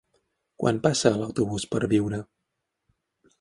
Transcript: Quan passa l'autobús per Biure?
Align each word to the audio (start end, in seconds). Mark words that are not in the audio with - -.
Quan 0.61 0.79
passa 0.87 1.11
l'autobús 1.17 1.67
per 1.75 1.83
Biure? 1.93 2.23